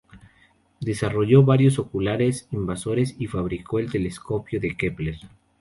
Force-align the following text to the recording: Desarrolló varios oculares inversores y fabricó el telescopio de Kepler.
Desarrolló 0.79 1.43
varios 1.43 1.77
oculares 1.77 2.47
inversores 2.49 3.15
y 3.19 3.27
fabricó 3.27 3.77
el 3.77 3.91
telescopio 3.91 4.59
de 4.59 4.75
Kepler. 4.75 5.17